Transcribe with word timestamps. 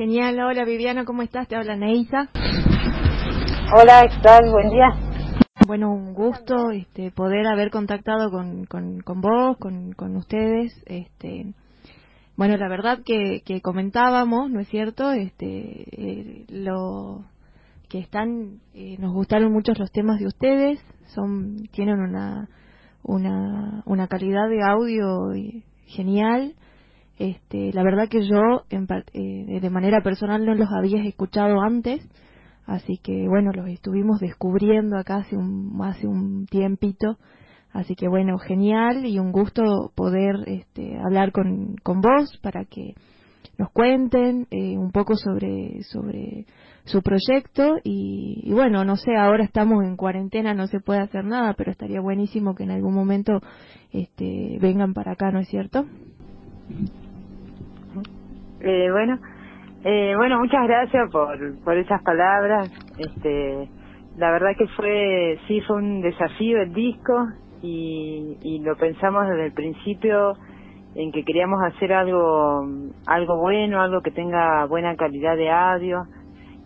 Genial, 0.00 0.40
hola 0.40 0.64
Viviana, 0.64 1.04
¿cómo 1.04 1.20
estás? 1.20 1.46
Te 1.46 1.56
habla 1.56 1.76
Neisa. 1.76 2.30
Hola, 3.76 4.08
¿qué 4.08 4.22
tal? 4.22 4.50
Buen 4.50 4.70
día. 4.70 4.88
Bueno, 5.66 5.92
un 5.92 6.14
gusto 6.14 6.70
este, 6.70 7.10
poder 7.10 7.46
haber 7.46 7.70
contactado 7.70 8.30
con, 8.30 8.64
con, 8.64 9.00
con 9.00 9.20
vos, 9.20 9.58
con, 9.58 9.92
con 9.92 10.16
ustedes. 10.16 10.72
Este, 10.86 11.52
bueno, 12.34 12.56
la 12.56 12.66
verdad 12.70 13.00
que, 13.04 13.42
que 13.44 13.60
comentábamos, 13.60 14.50
¿no 14.50 14.60
es 14.60 14.68
cierto? 14.68 15.10
Este, 15.10 15.84
eh, 15.92 16.46
lo 16.48 17.26
que 17.90 17.98
están, 17.98 18.60
eh, 18.72 18.96
nos 18.98 19.12
gustaron 19.12 19.52
mucho 19.52 19.72
los 19.76 19.92
temas 19.92 20.18
de 20.18 20.28
ustedes, 20.28 20.80
son, 21.14 21.68
tienen 21.72 22.00
una, 22.00 22.48
una, 23.02 23.82
una 23.84 24.08
calidad 24.08 24.48
de 24.48 24.62
audio 24.62 25.34
genial. 25.84 26.54
Este, 27.20 27.72
la 27.72 27.84
verdad 27.84 28.08
que 28.08 28.22
yo, 28.22 28.64
en, 28.70 28.86
eh, 29.12 29.60
de 29.60 29.70
manera 29.70 30.02
personal, 30.02 30.44
no 30.44 30.54
los 30.54 30.68
había 30.72 31.04
escuchado 31.04 31.60
antes 31.60 32.08
Así 32.70 32.98
que 32.98 33.26
bueno, 33.26 33.50
los 33.52 33.68
estuvimos 33.68 34.20
descubriendo 34.20 34.96
acá 34.96 35.16
hace 35.16 35.36
un, 35.36 35.76
hace 35.82 36.06
un 36.06 36.46
tiempito. 36.46 37.18
Así 37.72 37.96
que 37.96 38.06
bueno, 38.06 38.38
genial 38.38 39.06
y 39.06 39.18
un 39.18 39.32
gusto 39.32 39.90
poder 39.96 40.36
este, 40.46 40.96
hablar 41.04 41.32
con, 41.32 41.74
con 41.82 42.00
vos 42.00 42.38
para 42.42 42.64
que 42.66 42.94
nos 43.58 43.70
cuenten 43.72 44.46
eh, 44.52 44.78
un 44.78 44.92
poco 44.92 45.16
sobre, 45.16 45.82
sobre 45.82 46.46
su 46.84 47.02
proyecto 47.02 47.76
y, 47.82 48.42
y, 48.44 48.52
bueno, 48.52 48.84
no 48.84 48.94
sé, 48.96 49.16
ahora 49.16 49.42
estamos 49.42 49.84
en 49.84 49.96
cuarentena, 49.96 50.54
no 50.54 50.68
se 50.68 50.78
puede 50.78 51.00
hacer 51.00 51.24
nada, 51.24 51.54
pero 51.54 51.72
estaría 51.72 52.00
buenísimo 52.00 52.54
que 52.54 52.62
en 52.62 52.70
algún 52.70 52.94
momento 52.94 53.40
este, 53.90 54.58
vengan 54.60 54.94
para 54.94 55.12
acá, 55.12 55.32
¿no 55.32 55.40
es 55.40 55.48
cierto? 55.48 55.86
Eh, 58.60 58.88
bueno, 58.90 59.18
eh, 59.84 60.14
bueno, 60.16 60.38
muchas 60.38 60.66
gracias 60.66 61.10
por, 61.10 61.38
por 61.64 61.76
esas 61.76 62.02
palabras. 62.02 62.70
Este, 62.98 63.70
la 64.16 64.30
verdad 64.32 64.50
que 64.56 64.66
fue, 64.68 65.38
sí, 65.46 65.60
fue 65.62 65.76
un 65.76 66.02
desafío 66.02 66.60
el 66.62 66.72
disco 66.72 67.26
y, 67.62 68.38
y 68.42 68.60
lo 68.60 68.76
pensamos 68.76 69.28
desde 69.28 69.46
el 69.46 69.52
principio 69.52 70.36
en 70.94 71.12
que 71.12 71.24
queríamos 71.24 71.60
hacer 71.62 71.92
algo, 71.92 72.66
algo 73.06 73.38
bueno, 73.38 73.80
algo 73.80 74.02
que 74.02 74.10
tenga 74.10 74.66
buena 74.66 74.96
calidad 74.96 75.36
de 75.36 75.50
audio, 75.50 76.02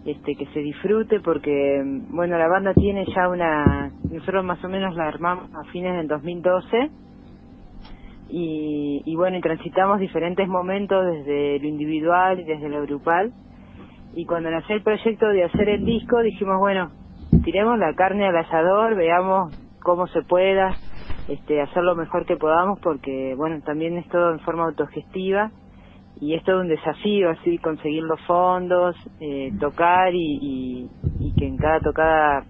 este, 0.07 0.35
que 0.37 0.47
se 0.47 0.61
disfrute 0.61 1.21
porque, 1.21 1.83
bueno, 2.11 2.39
la 2.39 2.49
banda 2.49 2.73
tiene 2.75 3.05
ya 3.15 3.29
una, 3.29 3.93
nosotros 4.11 4.45
más 4.45 4.63
o 4.65 4.69
menos 4.69 4.95
la 4.97 5.09
armamos 5.09 5.51
a 5.55 5.65
fines 5.71 5.95
del 5.97 6.09
2012 6.09 6.91
y, 8.29 9.03
y 9.05 9.17
bueno, 9.17 9.37
y 9.37 9.41
transitamos 9.41 10.01
diferentes 10.01 10.49
momentos 10.49 11.05
desde 11.07 11.59
lo 11.61 11.69
individual 11.69 12.41
y 12.41 12.45
desde 12.45 12.69
lo 12.69 12.83
grupal. 12.83 13.33
Y 14.15 14.27
cuando 14.27 14.51
nació 14.51 14.77
el 14.77 14.83
proyecto 14.83 15.27
de 15.29 15.45
hacer 15.45 15.69
el 15.69 15.85
disco, 15.85 16.21
dijimos, 16.21 16.59
bueno, 16.59 16.91
tiremos 17.45 17.79
la 17.79 17.95
carne 17.95 18.27
al 18.27 18.37
asador, 18.37 18.95
veamos 18.95 19.53
cómo 19.83 20.07
se 20.09 20.23
pueda, 20.23 20.75
este, 21.29 21.61
hacer 21.61 21.83
lo 21.83 21.95
mejor 21.95 22.25
que 22.27 22.37
podamos, 22.37 22.79
porque 22.81 23.35
bueno, 23.37 23.61
también 23.65 23.97
es 23.97 24.09
todo 24.09 24.33
en 24.33 24.41
forma 24.41 24.65
autogestiva 24.65 25.51
y 26.21 26.35
es 26.35 26.45
todo 26.45 26.61
un 26.61 26.69
desafío, 26.69 27.31
así, 27.31 27.59
conseguir 27.59 28.05
los 28.05 28.21
fondos, 28.27 28.97
eh, 29.21 29.53
tocar 29.59 30.15
y, 30.15 30.39
y, 30.41 30.91
y 31.21 31.35
que 31.35 31.47
en 31.47 31.57
cada 31.57 31.81
tocada 31.81 32.45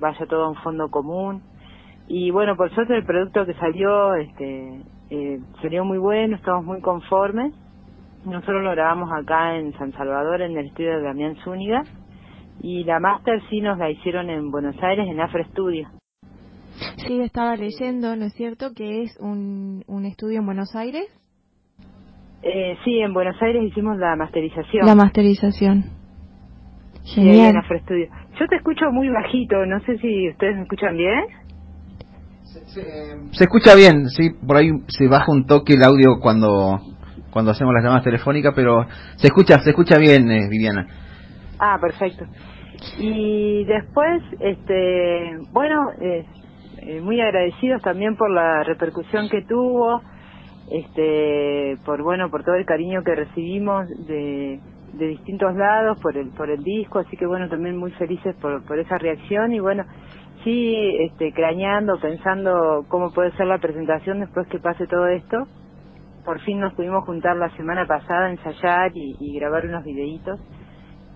vaya 0.00 0.26
todo 0.26 0.44
a 0.44 0.50
un 0.50 0.56
fondo 0.56 0.88
común. 0.88 1.42
Y 2.06 2.30
bueno, 2.30 2.56
por 2.56 2.72
suerte 2.74 2.96
el 2.96 3.04
producto 3.04 3.44
que 3.44 3.54
salió, 3.54 4.14
este, 4.14 4.80
eh, 5.10 5.40
salió 5.62 5.84
muy 5.84 5.98
bueno, 5.98 6.36
estamos 6.36 6.64
muy 6.64 6.80
conformes. 6.80 7.52
Nosotros 8.24 8.62
lo 8.62 8.70
grabamos 8.72 9.10
acá 9.12 9.56
en 9.56 9.72
San 9.78 9.92
Salvador, 9.92 10.42
en 10.42 10.56
el 10.56 10.66
estudio 10.66 10.96
de 10.96 11.02
Damián 11.02 11.36
Zúñiga, 11.44 11.82
y 12.60 12.84
la 12.84 13.00
máster 13.00 13.40
sí 13.48 13.60
nos 13.60 13.78
la 13.78 13.90
hicieron 13.90 14.28
en 14.28 14.50
Buenos 14.50 14.76
Aires, 14.82 15.06
en 15.08 15.20
Afro 15.20 15.44
Studio. 15.44 15.88
Sí, 17.06 17.20
estaba 17.20 17.56
leyendo, 17.56 18.14
¿no 18.16 18.26
es 18.26 18.34
cierto?, 18.34 18.72
que 18.74 19.02
es 19.02 19.16
un, 19.20 19.84
un 19.86 20.04
estudio 20.04 20.40
en 20.40 20.46
Buenos 20.46 20.74
Aires. 20.76 21.06
Eh, 22.42 22.76
sí, 22.84 22.98
en 23.00 23.14
Buenos 23.14 23.40
Aires 23.42 23.62
hicimos 23.64 23.96
la 23.98 24.14
masterización. 24.16 24.86
La 24.86 24.94
masterización. 24.94 25.84
Genial. 27.04 27.34
Sí, 27.34 27.40
en 27.40 27.56
Afro 27.56 27.78
Studio. 27.80 28.08
Yo 28.38 28.46
te 28.46 28.56
escucho 28.56 28.92
muy 28.92 29.08
bajito, 29.08 29.64
no 29.66 29.80
sé 29.80 29.98
si 29.98 30.28
ustedes 30.28 30.56
me 30.56 30.62
escuchan 30.62 30.96
bien. 30.96 31.24
Se, 32.48 33.44
escucha 33.44 33.74
bien, 33.74 34.08
sí, 34.08 34.30
por 34.30 34.56
ahí 34.56 34.70
se 34.88 35.06
baja 35.06 35.30
un 35.30 35.46
toque 35.46 35.74
el 35.74 35.82
audio 35.82 36.18
cuando 36.18 36.80
cuando 37.30 37.50
hacemos 37.50 37.74
las 37.74 37.84
llamadas 37.84 38.04
telefónicas, 38.04 38.54
pero 38.56 38.86
se 39.16 39.26
escucha 39.26 39.58
se 39.60 39.70
escucha 39.70 39.98
bien, 39.98 40.30
eh, 40.30 40.48
Viviana. 40.48 40.86
Ah, 41.58 41.76
perfecto. 41.78 42.24
Y 42.98 43.64
después, 43.64 44.22
este, 44.40 45.36
bueno, 45.52 45.90
eh, 46.00 46.24
muy 47.02 47.20
agradecidos 47.20 47.82
también 47.82 48.16
por 48.16 48.30
la 48.30 48.62
repercusión 48.64 49.28
que 49.28 49.42
tuvo, 49.42 50.00
este, 50.70 51.76
por 51.84 52.02
bueno, 52.02 52.30
por 52.30 52.44
todo 52.44 52.54
el 52.54 52.64
cariño 52.64 53.02
que 53.04 53.14
recibimos 53.14 53.88
de, 54.06 54.58
de 54.94 55.06
distintos 55.06 55.54
lados 55.54 56.00
por 56.00 56.16
el 56.16 56.30
por 56.30 56.48
el 56.48 56.62
disco, 56.62 57.00
así 57.00 57.14
que 57.18 57.26
bueno, 57.26 57.46
también 57.50 57.76
muy 57.76 57.90
felices 57.92 58.34
por 58.36 58.64
por 58.64 58.78
esa 58.78 58.96
reacción 58.96 59.52
y 59.52 59.60
bueno, 59.60 59.84
sí, 60.44 60.96
este, 61.00 61.32
crañando, 61.32 61.98
pensando 62.00 62.84
cómo 62.88 63.12
puede 63.12 63.32
ser 63.36 63.46
la 63.46 63.58
presentación 63.58 64.20
después 64.20 64.46
que 64.48 64.58
pase 64.58 64.86
todo 64.86 65.06
esto. 65.08 65.36
Por 66.24 66.40
fin 66.40 66.60
nos 66.60 66.74
pudimos 66.74 67.04
juntar 67.04 67.36
la 67.36 67.48
semana 67.56 67.86
pasada, 67.86 68.30
ensayar 68.30 68.90
y, 68.94 69.16
y 69.18 69.38
grabar 69.38 69.66
unos 69.66 69.84
videitos. 69.84 70.40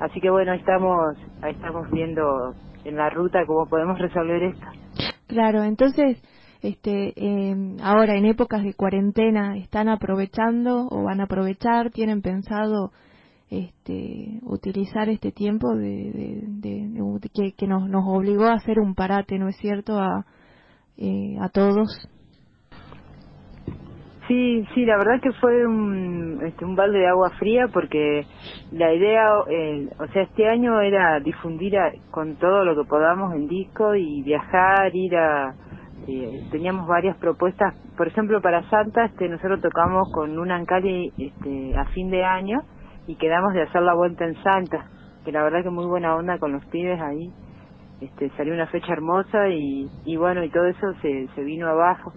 Así 0.00 0.20
que 0.20 0.30
bueno, 0.30 0.52
estamos, 0.52 1.16
estamos 1.46 1.90
viendo 1.90 2.54
en 2.84 2.96
la 2.96 3.10
ruta 3.10 3.46
cómo 3.46 3.66
podemos 3.68 3.98
resolver 3.98 4.42
esto. 4.42 4.66
Claro, 5.28 5.62
entonces, 5.62 6.22
este, 6.62 7.12
eh, 7.16 7.56
ahora 7.82 8.16
en 8.16 8.24
épocas 8.24 8.62
de 8.62 8.74
cuarentena, 8.74 9.56
¿están 9.56 9.88
aprovechando 9.88 10.88
o 10.90 11.04
van 11.04 11.20
a 11.20 11.24
aprovechar? 11.24 11.90
¿Tienen 11.90 12.22
pensado 12.22 12.92
este, 13.52 14.40
utilizar 14.44 15.10
este 15.10 15.30
tiempo 15.30 15.76
de, 15.76 16.40
de, 16.62 17.54
que, 17.56 17.66
nos, 17.66 17.86
nos 17.86 18.04
obligó 18.06 18.46
a 18.46 18.54
hacer 18.54 18.78
un 18.80 18.94
parate, 18.94 19.38
¿no 19.38 19.48
es 19.48 19.56
cierto?, 19.58 19.98
a, 20.00 20.24
eh, 20.96 21.36
a 21.38 21.50
todos. 21.50 22.08
Sí, 24.26 24.64
sí, 24.74 24.86
la 24.86 24.96
verdad 24.96 25.20
que 25.20 25.32
fue 25.32 25.66
un, 25.66 26.40
este, 26.46 26.64
un 26.64 26.76
balde 26.76 27.00
de 27.00 27.08
agua 27.08 27.30
fría 27.38 27.66
porque 27.70 28.24
la 28.70 28.94
idea, 28.94 29.22
eh, 29.50 29.88
o 29.98 30.06
sea, 30.12 30.22
este 30.22 30.48
año 30.48 30.80
era 30.80 31.20
difundir 31.20 31.74
con 32.10 32.36
todo 32.36 32.64
lo 32.64 32.74
que 32.74 32.88
podamos 32.88 33.34
en 33.34 33.48
disco 33.48 33.94
y 33.94 34.22
viajar, 34.22 34.94
ir 34.94 35.14
a... 35.16 35.54
Eh, 36.08 36.40
teníamos 36.50 36.88
varias 36.88 37.16
propuestas, 37.18 37.74
por 37.96 38.08
ejemplo, 38.08 38.40
para 38.40 38.68
Santa, 38.70 39.04
este, 39.04 39.28
nosotros 39.28 39.60
tocamos 39.60 40.10
con 40.12 40.36
un 40.38 40.50
Ancali 40.50 41.12
este, 41.16 41.76
a 41.76 41.84
fin 41.86 42.10
de 42.10 42.24
año 42.24 42.62
y 43.06 43.16
quedamos 43.16 43.52
de 43.54 43.62
hacer 43.62 43.82
la 43.82 43.94
vuelta 43.94 44.24
en 44.24 44.34
Santa, 44.42 44.86
que 45.24 45.32
la 45.32 45.42
verdad 45.42 45.62
que 45.62 45.70
muy 45.70 45.86
buena 45.86 46.14
onda 46.14 46.38
con 46.38 46.52
los 46.52 46.64
pibes 46.66 47.00
ahí. 47.00 47.32
Este, 48.00 48.30
salió 48.30 48.52
una 48.52 48.66
fecha 48.66 48.92
hermosa 48.92 49.48
y, 49.48 49.88
y 50.04 50.16
bueno, 50.16 50.42
y 50.42 50.50
todo 50.50 50.66
eso 50.66 50.92
se, 51.02 51.42
vino 51.42 51.68
abajo. 51.68 52.12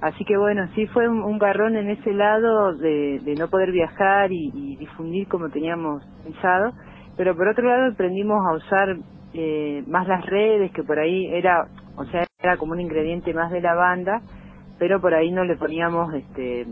Así 0.00 0.24
que 0.24 0.38
bueno, 0.38 0.66
sí 0.74 0.86
fue 0.86 1.08
un, 1.08 1.38
garrón 1.38 1.76
en 1.76 1.90
ese 1.90 2.14
lado 2.14 2.74
de, 2.74 3.20
de 3.22 3.34
no 3.34 3.48
poder 3.48 3.70
viajar 3.70 4.32
y, 4.32 4.50
y, 4.54 4.76
difundir 4.76 5.28
como 5.28 5.50
teníamos 5.50 6.02
pensado, 6.24 6.72
pero 7.18 7.36
por 7.36 7.48
otro 7.48 7.68
lado 7.68 7.92
aprendimos 7.92 8.38
a 8.46 8.54
usar 8.54 8.96
eh, 9.34 9.84
más 9.86 10.08
las 10.08 10.24
redes, 10.24 10.72
que 10.72 10.82
por 10.82 10.98
ahí 10.98 11.26
era, 11.26 11.68
o 11.96 12.04
sea, 12.06 12.24
era 12.42 12.56
como 12.56 12.72
un 12.72 12.80
ingrediente 12.80 13.34
más 13.34 13.52
de 13.52 13.60
la 13.60 13.74
banda, 13.74 14.22
pero 14.78 15.00
por 15.00 15.12
ahí 15.12 15.30
no 15.30 15.44
le 15.44 15.56
poníamos 15.56 16.14
este 16.14 16.66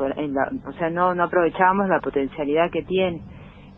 o 0.00 0.72
sea, 0.72 0.90
no, 0.90 1.14
no 1.14 1.24
aprovechábamos 1.24 1.88
la 1.88 2.00
potencialidad 2.00 2.70
que 2.70 2.82
tiene. 2.82 3.22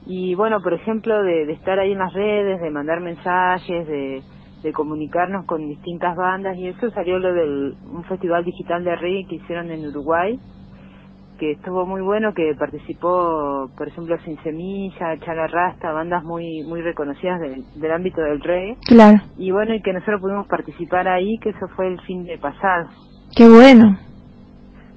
Y 0.07 0.35
bueno, 0.35 0.61
por 0.63 0.73
ejemplo, 0.73 1.23
de, 1.23 1.47
de 1.47 1.53
estar 1.53 1.79
ahí 1.79 1.93
en 1.93 1.99
las 1.99 2.13
redes, 2.13 2.61
de 2.61 2.71
mandar 2.71 3.01
mensajes, 3.01 3.87
de, 3.87 4.23
de 4.63 4.73
comunicarnos 4.73 5.47
con 5.47 5.67
distintas 5.67 6.17
bandas 6.17 6.57
y 6.57 6.69
eso 6.69 6.91
salió 6.91 7.19
lo 7.19 7.33
del 7.33 7.75
un 7.91 8.05
festival 8.05 8.45
digital 8.45 8.85
de 8.85 8.97
reggae 8.97 9.27
que 9.27 9.37
hicieron 9.37 9.71
en 9.71 9.87
Uruguay 9.87 10.39
que 11.39 11.53
estuvo 11.53 11.87
muy 11.87 12.03
bueno 12.03 12.35
que 12.35 12.55
participó 12.59 13.71
por 13.77 13.89
ejemplo 13.89 14.19
Sin 14.25 14.37
Semilla, 14.43 15.19
Chala 15.25 15.47
Rasta, 15.47 15.93
bandas 15.93 16.23
muy 16.23 16.63
muy 16.65 16.83
reconocidas 16.83 17.41
del 17.41 17.93
ámbito 17.93 18.21
del 18.21 18.43
reggae. 18.43 18.77
Claro. 18.87 19.19
Y 19.39 19.51
bueno, 19.51 19.75
y 19.75 19.81
que 19.81 19.95
nosotros 19.95 20.21
pudimos 20.21 20.47
participar 20.47 21.09
ahí, 21.09 21.39
que 21.39 21.49
eso 21.51 21.67
fue 21.75 21.89
el 21.89 21.99
fin 22.03 22.25
de 22.25 22.37
pasado. 22.37 22.91
Qué 23.35 23.49
bueno. 23.49 23.97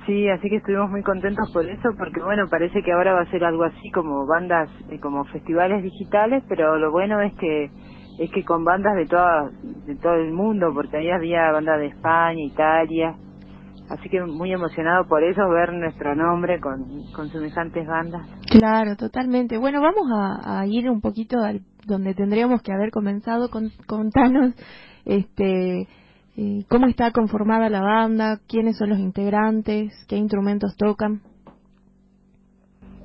Sí, 0.06 0.28
así 0.30 0.50
que 0.50 0.58
estuvimos 0.58 0.90
muy 0.90 1.02
contentos 1.02 1.50
por 1.54 1.66
eso, 1.66 1.90
porque 1.98 2.22
bueno, 2.22 2.48
parece 2.50 2.82
que 2.84 2.92
ahora 2.92 3.14
va 3.14 3.22
a 3.22 3.32
ser 3.32 3.44
algo 3.46 3.64
así 3.64 3.90
como 3.92 4.26
bandas, 4.26 4.70
eh, 4.90 5.00
como 5.00 5.24
festivales 5.26 5.82
digitales, 5.82 6.44
pero 6.50 6.78
lo 6.78 6.92
bueno 6.92 7.22
es 7.22 7.34
que 7.36 7.72
es 8.18 8.30
que 8.32 8.44
con 8.44 8.64
bandas 8.64 8.96
de 8.96 9.08
toda, 9.08 9.50
de 9.62 9.96
todo 9.96 10.16
el 10.16 10.34
mundo, 10.34 10.72
porque 10.74 10.98
ahí 10.98 11.10
había 11.10 11.52
bandas 11.52 11.80
de 11.80 11.88
España, 11.88 12.44
Italia, 12.44 13.16
así 13.90 14.10
que 14.10 14.22
muy 14.22 14.52
emocionado 14.52 15.08
por 15.08 15.24
eso, 15.24 15.50
ver 15.50 15.74
nuestro 15.74 16.16
nombre 16.16 16.60
con, 16.60 17.04
con 17.16 17.30
semejantes 17.32 17.88
bandas. 17.88 18.28
Claro, 18.50 18.96
totalmente. 18.96 19.58
Bueno, 19.58 19.82
vamos 19.82 20.06
a, 20.46 20.66
ir 20.68 20.90
un 20.90 21.02
poquito 21.02 21.40
al, 21.40 21.62
donde 21.86 22.14
tendríamos 22.14 22.62
que 22.62 22.72
haber 22.72 22.92
comenzado. 22.92 23.50
Con, 23.50 23.72
contanos 23.88 24.54
este, 25.06 25.88
eh, 26.38 26.64
cómo 26.70 26.88
está 26.88 27.12
conformada 27.12 27.70
la 27.70 27.82
banda, 27.82 28.40
quiénes 28.48 28.78
son 28.78 28.90
los 28.90 29.00
integrantes, 29.00 29.94
qué 30.08 30.16
instrumentos 30.16 30.76
tocan. 30.78 31.22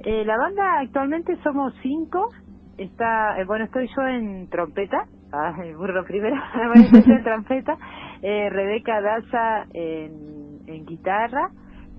Eh, 0.04 0.24
la 0.24 0.36
banda 0.38 0.80
actualmente 0.80 1.36
somos 1.42 1.74
cinco. 1.82 2.30
Está, 2.76 3.38
eh, 3.40 3.44
bueno, 3.44 3.64
estoy 3.64 3.88
yo 3.94 4.06
en 4.06 4.48
trompeta, 4.48 5.04
ah, 5.32 5.52
el 5.64 5.76
burro 5.76 6.04
primero, 6.04 6.36
estoy 6.74 7.12
en 7.12 7.24
trompeta, 7.24 7.76
eh, 8.22 8.48
Rebeca 8.50 9.00
Daza 9.00 9.66
en, 9.74 10.86
guitarra, 10.86 11.50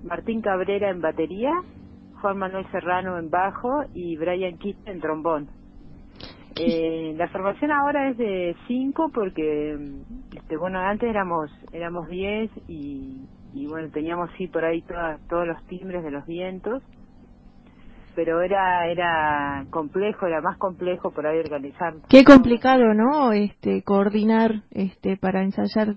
Martín 0.02 0.40
Cabrera 0.40 0.88
en 0.88 1.02
batería, 1.02 1.52
Juan 2.22 2.38
Manuel 2.38 2.66
Serrano 2.70 3.18
en 3.18 3.28
bajo 3.28 3.84
y 3.92 4.16
Brian 4.16 4.56
Kiste 4.56 4.90
en 4.90 5.00
trombón. 5.00 5.59
Eh, 6.62 7.14
la 7.16 7.28
formación 7.28 7.70
ahora 7.70 8.10
es 8.10 8.18
de 8.18 8.56
cinco 8.66 9.10
porque, 9.12 9.78
este, 10.36 10.56
bueno, 10.56 10.78
antes 10.78 11.08
éramos 11.08 11.50
éramos 11.72 12.08
diez 12.08 12.50
y, 12.68 13.26
y 13.54 13.66
bueno, 13.66 13.88
teníamos 13.90 14.30
sí 14.36 14.46
por 14.46 14.64
ahí 14.64 14.82
todos 14.82 15.46
los 15.46 15.62
timbres 15.66 16.02
de 16.02 16.10
los 16.10 16.26
vientos 16.26 16.82
pero 18.14 18.42
era 18.42 18.86
era 18.88 19.64
complejo, 19.70 20.26
era 20.26 20.40
más 20.40 20.58
complejo 20.58 21.10
por 21.10 21.26
ahí 21.26 21.38
organizar. 21.38 21.94
Qué 22.08 22.24
complicado, 22.24 22.92
¿no? 22.94 23.32
Este 23.32 23.82
coordinar 23.82 24.62
este 24.70 25.16
para 25.16 25.42
ensayar 25.42 25.96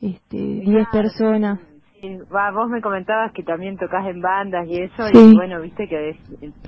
este 0.00 0.36
10 0.36 0.88
personas. 0.90 1.60
Sí, 2.00 2.16
va, 2.34 2.50
vos 2.52 2.68
me 2.68 2.80
comentabas 2.80 3.32
que 3.32 3.42
también 3.42 3.76
tocas 3.76 4.06
en 4.06 4.20
bandas 4.20 4.66
y 4.68 4.82
eso 4.82 5.08
y 5.12 5.34
bueno, 5.34 5.60
viste 5.60 5.88
que 5.88 6.18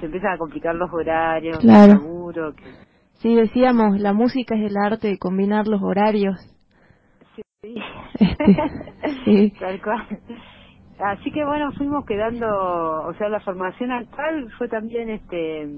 se 0.00 0.06
empiezan 0.06 0.34
a 0.34 0.38
complicar 0.38 0.74
los 0.74 0.90
horarios, 0.92 1.58
claro. 1.58 1.98
seguro 1.98 2.54
que... 2.54 2.87
Sí, 3.18 3.34
decíamos, 3.34 3.98
la 3.98 4.12
música 4.12 4.54
es 4.54 4.70
el 4.70 4.76
arte 4.76 5.08
de 5.08 5.18
combinar 5.18 5.66
los 5.66 5.82
horarios. 5.82 6.36
Sí, 7.34 7.42
sí. 7.62 7.74
Este, 8.20 9.24
sí. 9.24 9.52
Tal 9.60 9.80
cual. 9.82 10.06
Así 10.98 11.30
que 11.30 11.44
bueno, 11.44 11.70
fuimos 11.72 12.04
quedando, 12.04 12.46
o 12.46 13.14
sea, 13.14 13.28
la 13.28 13.40
formación 13.40 13.92
actual 13.92 14.50
fue 14.58 14.68
también 14.68 15.10
este 15.10 15.68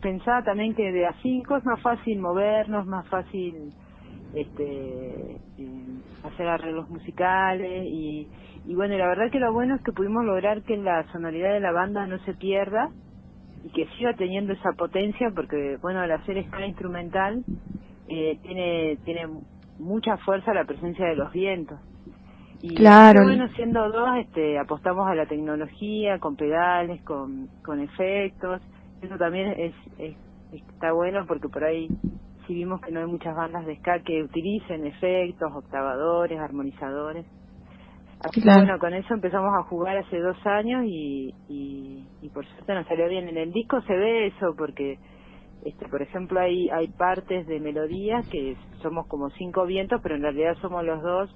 pensada 0.00 0.42
también 0.42 0.74
que 0.74 0.92
de 0.92 1.06
a 1.06 1.14
cinco 1.22 1.56
es 1.56 1.64
más 1.64 1.80
fácil 1.80 2.18
movernos, 2.18 2.86
más 2.86 3.06
fácil 3.08 3.72
este 4.34 5.36
eh, 5.58 6.00
hacer 6.24 6.48
arreglos 6.48 6.88
musicales 6.90 7.86
y, 7.86 8.28
y 8.66 8.74
bueno, 8.74 8.96
la 8.98 9.06
verdad 9.06 9.30
que 9.30 9.38
lo 9.38 9.52
bueno 9.52 9.76
es 9.76 9.82
que 9.82 9.92
pudimos 9.92 10.24
lograr 10.24 10.62
que 10.62 10.76
la 10.76 11.04
sonoridad 11.12 11.52
de 11.52 11.60
la 11.60 11.72
banda 11.72 12.06
no 12.06 12.18
se 12.18 12.34
pierda 12.34 12.90
y 13.66 13.70
que 13.70 13.86
siga 13.96 14.14
teniendo 14.14 14.52
esa 14.52 14.72
potencia 14.72 15.30
porque 15.34 15.76
bueno, 15.82 16.00
al 16.00 16.12
hacer 16.12 16.38
escala 16.38 16.66
instrumental 16.66 17.44
eh, 18.08 18.38
tiene 18.42 18.96
tiene 19.04 19.26
mucha 19.78 20.16
fuerza 20.18 20.54
la 20.54 20.64
presencia 20.64 21.06
de 21.06 21.16
los 21.16 21.32
vientos 21.32 21.78
y 22.62 22.74
claro. 22.74 23.24
bueno, 23.24 23.48
siendo 23.54 23.90
dos, 23.90 24.16
este, 24.18 24.58
apostamos 24.58 25.06
a 25.08 25.14
la 25.14 25.26
tecnología, 25.26 26.18
con 26.18 26.36
pedales, 26.36 27.02
con, 27.02 27.48
con 27.62 27.80
efectos. 27.80 28.62
Eso 29.02 29.16
también 29.18 29.54
es, 29.58 29.74
está 30.52 30.92
bueno 30.92 31.26
porque 31.26 31.48
por 31.48 31.64
ahí 31.64 31.88
sí 32.46 32.54
vimos 32.54 32.80
que 32.80 32.92
no 32.92 33.00
hay 33.00 33.06
muchas 33.06 33.36
bandas 33.36 33.66
de 33.66 33.76
ska 33.76 34.00
que 34.00 34.22
utilicen 34.22 34.86
efectos, 34.86 35.52
octavadores, 35.54 36.40
armonizadores. 36.40 37.26
Así 38.20 38.40
que 38.40 38.48
bueno, 38.50 38.78
con 38.78 38.94
eso 38.94 39.14
empezamos 39.14 39.50
a 39.58 39.62
jugar 39.64 39.98
hace 39.98 40.18
dos 40.18 40.36
años 40.46 40.84
y, 40.86 41.34
y, 41.48 42.04
y 42.22 42.28
por 42.30 42.46
suerte 42.46 42.74
nos 42.74 42.86
salió 42.86 43.08
bien. 43.08 43.28
En 43.28 43.36
el 43.36 43.52
disco 43.52 43.80
se 43.82 43.94
ve 43.94 44.28
eso 44.28 44.54
porque, 44.56 44.98
este, 45.64 45.86
por 45.88 46.02
ejemplo, 46.02 46.40
hay, 46.40 46.68
hay 46.70 46.88
partes 46.88 47.46
de 47.46 47.60
melodías 47.60 48.26
que 48.28 48.56
somos 48.82 49.06
como 49.06 49.30
cinco 49.30 49.66
vientos, 49.66 50.00
pero 50.02 50.16
en 50.16 50.22
realidad 50.22 50.56
somos 50.60 50.82
los 50.84 51.02
dos 51.02 51.30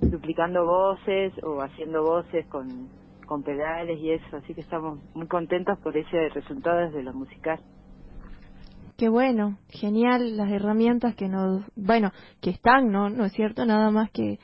duplicando 0.00 0.64
voces 0.64 1.32
o 1.42 1.60
haciendo 1.60 2.02
voces 2.02 2.46
con, 2.46 2.88
con 3.26 3.42
pedales 3.42 3.98
y 4.00 4.12
eso, 4.12 4.36
así 4.36 4.54
que 4.54 4.62
estamos 4.62 4.98
muy 5.14 5.26
contentos 5.26 5.78
por 5.80 5.96
ese 5.96 6.28
resultado 6.30 6.78
desde 6.78 7.02
lo 7.02 7.12
musical. 7.12 7.58
Qué 8.96 9.10
bueno, 9.10 9.58
genial 9.68 10.38
las 10.38 10.50
herramientas 10.50 11.14
que 11.14 11.28
nos, 11.28 11.62
bueno, 11.76 12.12
que 12.40 12.50
están, 12.50 12.90
¿no? 12.90 13.10
No 13.10 13.26
es 13.26 13.32
cierto, 13.32 13.66
nada 13.66 13.90
más 13.90 14.10
que 14.10 14.38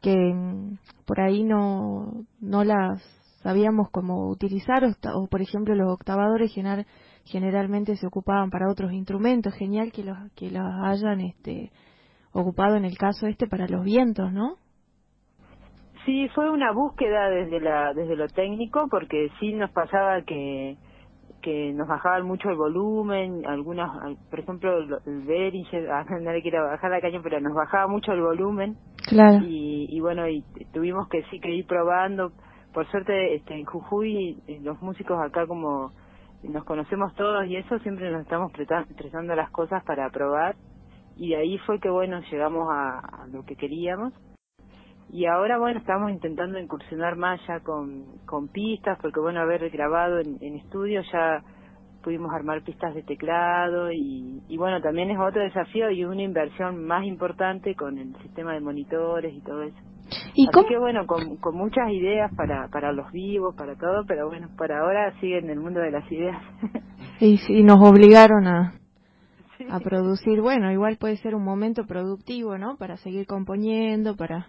que 0.00 0.14
mm, 0.14 0.78
por 1.06 1.20
ahí 1.20 1.44
no 1.44 2.24
no 2.40 2.64
las 2.64 3.02
sabíamos 3.42 3.90
cómo 3.90 4.28
utilizar 4.28 4.84
o, 4.84 5.26
por 5.28 5.42
ejemplo 5.42 5.74
los 5.74 5.92
octavadores 5.92 6.52
general, 6.52 6.86
generalmente 7.24 7.96
se 7.96 8.06
ocupaban 8.06 8.50
para 8.50 8.70
otros 8.70 8.92
instrumentos, 8.92 9.54
genial 9.54 9.92
que 9.92 10.04
los 10.04 10.18
que 10.34 10.50
los 10.50 10.64
hayan 10.82 11.20
este 11.20 11.70
ocupado 12.32 12.76
en 12.76 12.84
el 12.84 12.96
caso 12.96 13.26
este 13.26 13.46
para 13.46 13.66
los 13.66 13.84
vientos, 13.84 14.32
¿no? 14.32 14.56
Sí, 16.04 16.28
fue 16.34 16.50
una 16.50 16.72
búsqueda 16.72 17.28
desde 17.28 17.60
la 17.60 17.92
desde 17.94 18.16
lo 18.16 18.28
técnico 18.28 18.88
porque 18.90 19.30
sí 19.38 19.52
nos 19.52 19.70
pasaba 19.70 20.22
que 20.22 20.76
que 21.40 21.72
nos 21.72 21.88
bajaban 21.88 22.26
mucho 22.26 22.50
el 22.50 22.56
volumen, 22.56 23.46
algunas, 23.46 23.90
por 24.30 24.40
ejemplo, 24.40 24.78
el 24.78 25.22
Behringer, 25.22 25.90
ah, 25.92 26.04
no 26.08 26.32
le 26.32 26.42
quiero 26.42 26.64
bajar 26.64 26.90
la 26.90 27.00
caña, 27.00 27.20
pero 27.22 27.40
nos 27.40 27.54
bajaba 27.54 27.86
mucho 27.86 28.12
el 28.12 28.20
volumen. 28.20 28.76
Claro. 29.08 29.44
Y, 29.44 29.86
y 29.90 30.00
bueno, 30.00 30.28
y 30.28 30.42
tuvimos 30.72 31.08
que 31.08 31.22
sí 31.30 31.40
que 31.40 31.50
ir 31.50 31.66
probando. 31.66 32.32
Por 32.72 32.88
suerte, 32.90 33.34
este, 33.34 33.54
en 33.54 33.64
Jujuy, 33.64 34.38
eh, 34.46 34.60
los 34.62 34.80
músicos 34.80 35.18
acá 35.20 35.46
como 35.46 35.92
nos 36.42 36.64
conocemos 36.64 37.14
todos 37.16 37.46
y 37.46 37.56
eso, 37.56 37.78
siempre 37.80 38.10
nos 38.10 38.22
estamos 38.22 38.50
prestando 38.52 39.34
las 39.34 39.50
cosas 39.50 39.82
para 39.84 40.08
probar. 40.10 40.56
Y 41.16 41.30
de 41.30 41.36
ahí 41.36 41.58
fue 41.58 41.80
que, 41.80 41.90
bueno, 41.90 42.20
llegamos 42.30 42.68
a 42.70 43.26
lo 43.30 43.44
que 43.44 43.56
queríamos 43.56 44.14
y 45.12 45.26
ahora 45.26 45.58
bueno 45.58 45.80
estamos 45.80 46.10
intentando 46.10 46.58
incursionar 46.58 47.16
más 47.16 47.40
ya 47.46 47.60
con, 47.60 48.04
con 48.26 48.48
pistas 48.48 48.98
porque 49.00 49.20
bueno 49.20 49.40
haber 49.40 49.68
grabado 49.70 50.18
en, 50.20 50.38
en 50.40 50.56
estudio 50.56 51.02
ya 51.12 51.42
pudimos 52.02 52.32
armar 52.32 52.62
pistas 52.62 52.94
de 52.94 53.02
teclado 53.02 53.92
y, 53.92 54.42
y 54.48 54.56
bueno 54.56 54.80
también 54.80 55.10
es 55.10 55.18
otro 55.18 55.42
desafío 55.42 55.90
y 55.90 56.04
una 56.04 56.22
inversión 56.22 56.84
más 56.84 57.04
importante 57.04 57.74
con 57.74 57.98
el 57.98 58.14
sistema 58.22 58.54
de 58.54 58.60
monitores 58.60 59.34
y 59.34 59.40
todo 59.40 59.62
eso 59.62 59.78
¿Y 60.34 60.48
Así 60.48 60.68
que 60.68 60.78
bueno, 60.78 61.06
con, 61.06 61.36
con 61.36 61.56
muchas 61.56 61.88
ideas 61.90 62.34
para, 62.34 62.68
para 62.68 62.92
los 62.92 63.12
vivos, 63.12 63.54
para 63.54 63.76
todo, 63.76 64.04
pero 64.06 64.28
bueno, 64.28 64.48
por 64.56 64.72
ahora 64.72 65.12
sigue 65.20 65.38
en 65.38 65.50
el 65.50 65.60
mundo 65.60 65.80
de 65.80 65.90
las 65.92 66.10
ideas. 66.10 66.42
y, 67.20 67.38
y 67.48 67.62
nos 67.62 67.78
obligaron 67.80 68.46
a, 68.46 68.74
a 69.70 69.80
producir, 69.80 70.40
bueno, 70.40 70.72
igual 70.72 70.96
puede 70.98 71.16
ser 71.18 71.34
un 71.34 71.44
momento 71.44 71.86
productivo, 71.86 72.58
¿no? 72.58 72.76
Para 72.76 72.96
seguir 72.96 73.26
componiendo, 73.26 74.16
para 74.16 74.48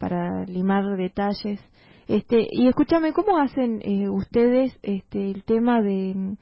para 0.00 0.44
limar 0.46 0.96
detalles. 0.96 1.60
Este, 2.08 2.48
y 2.50 2.66
escúchame, 2.66 3.12
¿cómo 3.12 3.38
hacen 3.38 3.80
eh, 3.82 4.08
ustedes 4.08 4.76
este, 4.82 5.30
el 5.30 5.44
tema 5.44 5.80
de, 5.82 6.36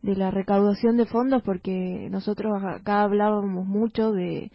de 0.00 0.16
la 0.16 0.30
recaudación 0.30 0.96
de 0.96 1.04
fondos? 1.04 1.42
Porque 1.42 2.08
nosotros 2.10 2.52
acá 2.64 3.02
hablábamos 3.02 3.66
mucho 3.66 4.12
de, 4.12 4.50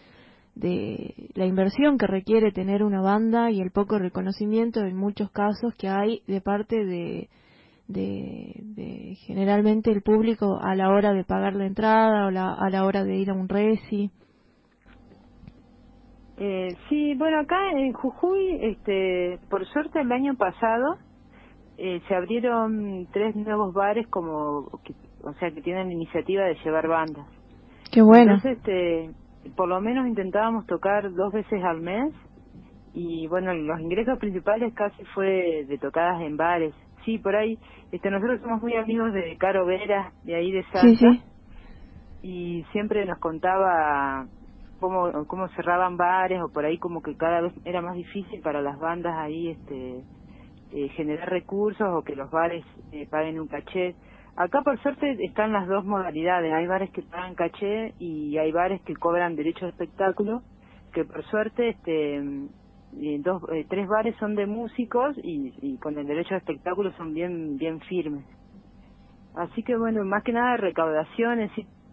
de 0.56 1.30
la 1.36 1.46
inversión 1.46 1.98
que 1.98 2.08
requiere 2.08 2.52
tener 2.52 2.84
una 2.84 3.02
banda 3.02 3.52
y 3.52 3.62
el 3.62 3.72
poco 3.72 4.00
reconocimiento 4.00 4.80
en 4.80 4.96
muchos 4.96 5.30
casos 5.32 5.76
que 5.78 5.90
hay 5.90 6.22
de 6.26 6.42
parte 6.42 6.84
de, 6.86 7.30
de, 7.88 9.18
generalmente 9.26 9.92
el 9.92 10.02
público 10.02 10.60
a 10.62 10.76
la 10.76 10.90
hora 10.90 11.14
de 11.14 11.24
pagar 11.24 11.54
la 11.54 11.66
entrada 11.66 12.28
o 12.28 12.32
la, 12.32 12.54
a 12.54 12.70
la 12.70 12.86
hora 12.86 13.04
de 13.04 13.18
ir 13.18 13.30
a 13.30 13.34
un 13.34 13.48
reci. 13.50 14.10
Eh, 16.38 16.76
sí, 16.88 17.16
bueno, 17.16 17.40
acá 17.40 17.72
en 17.72 17.94
Jujuy, 17.94 18.60
este, 18.62 19.40
por 19.50 19.66
suerte 19.66 20.00
el 20.02 20.12
año 20.12 20.36
pasado 20.36 20.98
eh, 21.78 22.00
se 22.08 22.16
abrieron 22.16 23.08
tres 23.12 23.36
nuevos 23.36 23.74
bares 23.74 24.08
como, 24.08 24.70
o 25.24 25.34
sea, 25.40 25.50
que 25.52 25.62
tienen 25.62 25.92
iniciativa 25.92 26.44
de 26.44 26.56
llevar 26.64 26.88
bandas. 26.88 27.26
Qué 27.92 28.02
bueno. 28.02 28.34
Entonces, 28.34 28.58
este, 28.58 29.12
por 29.56 29.68
lo 29.68 29.82
menos 29.82 30.08
intentábamos 30.08 30.68
tocar 30.68 31.12
dos 31.12 31.34
veces 31.34 31.64
al 31.64 31.82
mes 31.82 32.14
y 32.94 33.28
bueno, 33.28 33.54
los 33.54 33.80
ingresos 33.80 34.18
principales 34.20 34.74
casi 34.74 35.04
fue 35.14 35.66
de 35.68 35.78
tocadas 35.78 36.22
en 36.22 36.38
bares. 36.38 36.74
Sí, 37.06 37.18
por 37.18 37.36
ahí, 37.36 37.58
este, 37.92 38.12
nosotros 38.12 38.42
somos 38.42 38.62
muy 38.62 38.76
amigos 38.76 39.14
de 39.14 39.38
Caro 39.38 39.66
Vera, 39.66 40.12
de 40.24 40.36
ahí 40.36 40.52
de. 40.52 40.64
Sí, 40.82 40.96
sí. 40.96 41.22
Y 42.22 42.64
siempre 42.72 43.06
nos 43.06 43.20
contaba 43.20 44.26
cómo, 44.80 45.26
cómo 45.28 45.48
cerraban 45.50 45.98
bares 45.98 46.42
o 46.42 46.50
por 46.50 46.66
ahí 46.66 46.78
como 46.78 47.02
que 47.02 47.16
cada 47.16 47.42
vez 47.42 47.54
era 47.66 47.82
más 47.82 47.96
difícil 47.96 48.42
para 48.42 48.62
las 48.62 48.80
bandas 48.80 49.16
ahí 49.18 49.50
este 49.50 50.04
eh, 50.72 50.90
generar 50.90 51.30
recursos 51.30 51.88
o 51.88 52.04
que 52.04 52.16
los 52.16 52.30
bares 52.30 52.66
eh, 52.92 53.08
paguen 53.10 53.40
un 53.40 53.48
caché. 53.48 53.96
Acá 54.36 54.62
por 54.62 54.78
suerte 54.82 55.18
están 55.24 55.54
las 55.54 55.68
dos 55.68 55.86
modalidades, 55.86 56.54
hay 56.54 56.68
bares 56.68 56.92
que 56.92 57.02
pagan 57.02 57.36
caché 57.36 57.94
y 58.00 58.38
hay 58.38 58.52
bares 58.52 58.82
que 58.82 58.96
cobran 58.96 59.36
derecho 59.36 59.66
de 59.66 59.72
espectáculo, 59.72 60.42
que 60.94 61.06
por 61.06 61.24
suerte 61.26 61.70
este 61.70 62.18
eh, 62.18 63.20
dos, 63.20 63.42
tres 63.70 63.88
bares 63.88 64.16
son 64.18 64.36
de 64.36 64.46
músicos 64.46 65.18
y, 65.24 65.54
y 65.62 65.78
con 65.78 65.98
el 65.98 66.06
derecho 66.06 66.36
de 66.36 66.40
espectáculo 66.40 66.92
son 66.94 67.14
bien 67.14 67.58
bien 67.58 67.80
firmes. 67.82 68.26
Así 69.38 69.64
que 69.64 69.78
bueno, 69.78 70.04
más 70.04 70.24
que 70.24 70.34
nada 70.34 70.58
recaudaciones, 70.58 71.52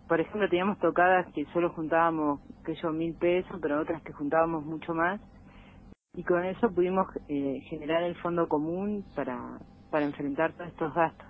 por 0.08 0.20
ejemplo 0.20 0.48
teníamos 0.48 0.78
tocadas 0.78 1.30
que 1.32 1.44
solo 1.52 1.70
juntábamos, 1.70 2.40
que 2.64 2.74
yo, 2.74 2.90
mil 2.90 3.14
pesos, 3.14 3.58
pero 3.60 3.80
otras 3.80 4.02
que 4.02 4.12
juntábamos 4.12 4.64
mucho 4.64 4.94
más. 4.94 5.20
Y 6.16 6.22
con 6.22 6.44
eso 6.44 6.70
pudimos 6.70 7.06
eh, 7.28 7.60
generar 7.68 8.02
el 8.02 8.16
fondo 8.16 8.48
común 8.48 9.04
para, 9.14 9.58
para 9.90 10.04
enfrentar 10.04 10.52
todos 10.52 10.70
estos 10.70 10.94
gastos. 10.94 11.26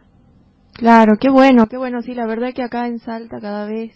Claro, 0.74 1.14
qué 1.20 1.30
bueno, 1.30 1.66
qué 1.66 1.76
bueno. 1.76 2.02
Sí, 2.02 2.14
la 2.14 2.26
verdad 2.26 2.52
que 2.54 2.62
acá 2.62 2.86
en 2.86 2.98
Salta 2.98 3.40
cada 3.40 3.66
vez 3.66 3.92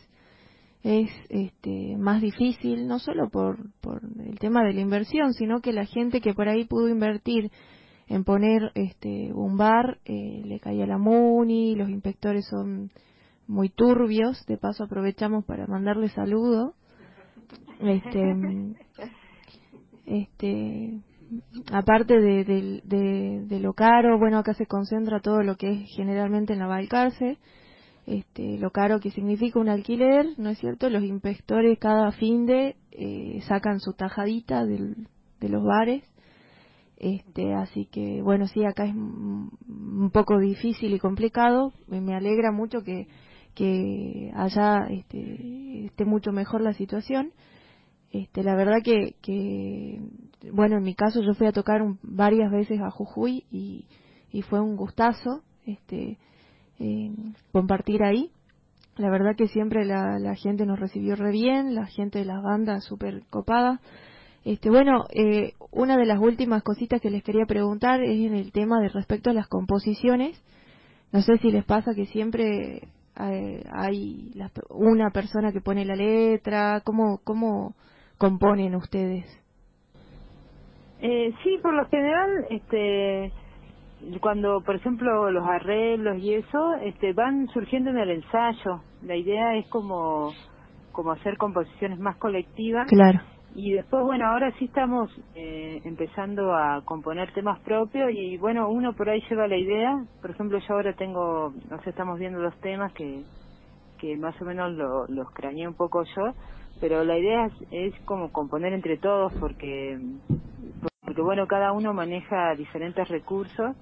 es 0.83 1.11
este, 1.29 1.97
más 1.99 2.23
difícil, 2.23 2.87
no 2.87 2.99
solo 2.99 3.29
por, 3.29 3.59
por 3.81 4.01
el 4.25 4.39
tema 4.39 4.63
de 4.65 4.75
la 4.75 4.81
inversión, 4.81 5.35
sino 5.35 5.61
que 5.61 5.73
la 5.73 5.87
gente 5.87 6.21
que 6.21 6.35
por 6.35 6.49
ahí 6.49 6.65
pudo 6.65 6.89
invertir 6.89 7.51
en 8.07 8.25
poner 8.25 8.71
este, 8.75 9.33
un 9.35 9.57
bar, 9.57 9.99
eh, 10.05 10.43
le 10.45 10.61
caía 10.61 10.87
la 10.87 10.99
MUNI, 10.99 11.75
los 11.75 11.91
inspectores 11.91 12.47
son 12.49 12.91
muy 13.47 13.69
turbios, 13.69 14.45
de 14.47 14.57
paso 14.57 14.85
aprovechamos 14.85 15.45
para 15.45 15.67
mandarle 15.67 16.09
saludo. 16.09 16.75
Este, 17.81 18.35
este, 20.07 21.01
aparte 21.73 22.21
de, 22.21 22.45
de, 22.85 23.61
lo 23.61 23.73
caro, 23.75 24.19
bueno, 24.19 24.39
acá 24.39 24.55
se 24.55 24.67
concentra 24.67 25.21
todo 25.21 25.43
lo 25.43 25.57
que 25.57 25.71
es 25.71 25.91
generalmente 25.95 26.53
en 26.53 26.59
la 26.61 26.67
Balcarce, 26.67 27.39
este, 28.07 28.59
lo 28.59 28.71
caro 28.71 29.01
que 29.01 29.11
significa 29.11 29.61
un 29.61 29.69
alquiler, 29.69 30.27
¿no 30.39 30.51
es 30.51 30.59
cierto? 30.59 30.89
Los 30.89 31.05
inspectores 31.05 31.79
cada 31.79 32.11
fin 32.13 32.47
de 32.47 32.77
eh, 32.93 33.41
sacan 33.47 33.81
su 33.81 33.93
tajadita 33.93 34.65
del, 34.65 35.09
de 35.41 35.49
los 35.49 35.63
bares, 35.63 36.03
este, 36.97 37.55
así 37.55 37.87
que 37.87 38.23
bueno, 38.23 38.47
sí, 38.47 38.65
acá 38.65 38.85
es 38.85 38.95
un 38.95 40.11
poco 40.13 40.39
difícil 40.39 40.95
y 40.95 40.99
complicado, 40.99 41.73
me 41.87 42.15
alegra 42.15 42.51
mucho 42.51 42.83
que, 42.83 43.07
que 43.55 44.31
allá 44.35 44.87
este, 44.91 45.87
esté 45.87 46.05
mucho 46.05 46.33
mejor 46.33 46.61
la 46.61 46.73
situación. 46.73 47.33
Este, 48.11 48.43
la 48.43 48.55
verdad 48.55 48.79
que, 48.83 49.17
que, 49.21 50.01
bueno, 50.53 50.79
en 50.79 50.83
mi 50.83 50.95
caso 50.95 51.21
yo 51.23 51.35
fui 51.35 51.47
a 51.47 51.53
tocar 51.53 51.83
varias 52.03 52.51
veces 52.51 52.81
a 52.81 52.91
Jujuy 52.91 53.45
y, 53.51 53.87
fue 54.49 54.61
un 54.61 54.77
gustazo 54.77 55.43
este, 55.67 56.17
compartir 57.53 58.05
ahí. 58.05 58.31
La 58.97 59.11
verdad 59.11 59.37
que 59.37 59.49
siempre 59.49 59.85
la, 59.85 60.19
la, 60.19 60.35
gente 60.37 60.65
nos 60.65 60.79
recibió 60.79 61.17
re 61.17 61.33
bien, 61.33 61.75
la 61.75 61.87
gente 61.87 62.21
de 62.21 62.25
las 62.25 62.43
bandas 62.43 62.85
súper 62.85 63.25
copada. 63.31 63.81
Este, 64.45 64.71
bueno, 64.71 65.05
eh, 65.11 65.53
una 65.71 65.97
de 65.97 66.07
las 66.07 66.19
últimas 66.21 66.63
cositas 66.63 67.01
que 67.01 67.11
les 67.11 67.23
quería 67.23 67.45
preguntar 67.47 68.03
es 68.03 68.19
en 68.19 68.35
el 68.35 68.53
tema 68.53 68.81
de 68.81 68.89
respecto 68.89 69.31
a 69.31 69.35
las 69.35 69.49
composiciones. 69.49 70.43
No 71.13 71.23
sé 71.23 71.39
si 71.39 71.51
les 71.51 71.65
pasa 71.65 71.95
que 71.95 72.07
siempre 72.07 72.89
eh, 73.21 73.63
hay 73.73 74.33
una 74.71 75.11
persona 75.11 75.53
que 75.53 75.61
pone 75.61 75.85
la 75.85 75.97
letra, 75.97 76.81
¿cómo, 76.85 77.21
cómo 77.25 77.75
componen 78.17 78.75
ustedes? 78.75 79.27
Eh, 81.01 81.33
sí, 81.43 81.59
por 81.63 81.75
lo 81.75 81.87
general, 81.89 82.47
este, 82.51 83.33
cuando, 84.21 84.61
por 84.63 84.77
ejemplo, 84.77 85.31
los 85.31 85.47
arreglos 85.47 86.19
y 86.19 86.35
eso, 86.35 86.75
este, 86.83 87.13
van 87.13 87.49
surgiendo 87.49 87.91
en 87.91 87.99
el 87.99 88.11
ensayo. 88.11 88.83
La 89.03 89.17
idea 89.17 89.57
es 89.57 89.69
como, 89.69 90.33
como 90.93 91.13
hacer 91.13 91.37
composiciones 91.37 91.99
más 91.99 92.17
colectivas. 92.17 92.89
Claro. 92.89 93.21
Y 93.55 93.73
después, 93.73 94.05
bueno, 94.05 94.27
ahora 94.27 94.53
sí 94.59 94.67
estamos 94.67 95.11
eh, 95.35 95.81
empezando 95.85 96.55
a 96.55 96.83
componer 96.85 97.33
temas 97.33 97.61
propios 97.61 98.11
y, 98.13 98.37
bueno, 98.39 98.69
uno 98.71 98.95
por 98.95 99.09
ahí 99.09 99.23
lleva 99.31 99.49
la 99.49 99.57
idea. 99.57 100.05
Por 100.21 100.31
ejemplo, 100.33 100.59
yo 100.59 100.75
ahora 100.75 100.95
tengo, 100.95 101.55
no 101.71 101.83
sé, 101.83 101.91
estamos 101.91 102.19
viendo 102.19 102.41
los 102.41 102.59
temas 102.61 102.93
que, 102.93 103.25
que 103.99 104.17
más 104.17 104.41
o 104.41 104.45
menos 104.45 104.73
lo, 104.75 105.07
los 105.09 105.31
craneé 105.33 105.69
un 105.69 105.75
poco 105.77 106.05
yo, 106.17 106.35
pero 106.81 107.05
la 107.05 107.19
idea 107.19 107.47
es, 107.47 107.55
es 107.71 107.95
como 108.05 108.31
componer 108.33 108.73
entre 108.75 108.99
todos 108.99 109.33
porque, 109.41 109.99
porque, 111.05 111.23
bueno, 111.23 111.47
cada 111.47 111.73
uno 111.73 111.95
maneja 111.95 112.55
diferentes 112.57 113.09
recursos 113.09 113.77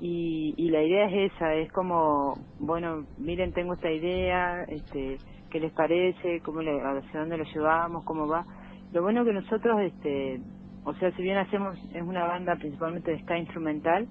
y, 0.00 0.54
y 0.58 0.70
la 0.70 0.82
idea 0.82 1.06
es 1.08 1.32
esa, 1.34 1.54
es 1.54 1.72
como, 1.72 2.46
bueno, 2.58 3.06
miren, 3.18 3.52
tengo 3.52 3.74
esta 3.74 3.90
idea, 3.90 4.64
este, 4.68 5.20
¿qué 5.50 5.60
les 5.60 5.72
parece? 5.72 6.40
¿Cómo 6.42 6.62
le, 6.62 6.80
¿Hacia 6.82 7.20
dónde 7.20 7.38
lo 7.38 7.44
llevamos? 7.44 8.04
¿Cómo 8.04 8.28
va? 8.28 8.46
Lo 8.94 9.02
bueno 9.02 9.24
que 9.24 9.32
nosotros, 9.32 9.80
este, 9.80 10.40
o 10.84 10.94
sea, 10.94 11.10
si 11.16 11.22
bien 11.22 11.36
hacemos, 11.36 11.76
es 11.92 12.00
una 12.00 12.26
banda 12.26 12.54
principalmente 12.54 13.10
de 13.10 13.18
ska 13.22 13.36
instrumental, 13.36 14.06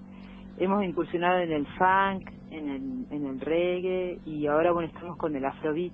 hemos 0.57 0.83
incursionado 0.83 1.39
en 1.39 1.53
el 1.53 1.65
funk, 1.77 2.29
en 2.51 2.69
el, 2.69 3.05
en 3.09 3.25
el 3.25 3.39
reggae 3.39 4.19
y 4.25 4.45
ahora 4.45 4.73
bueno 4.73 4.89
estamos 4.89 5.15
con 5.15 5.33
el 5.37 5.45
afrobeat. 5.45 5.93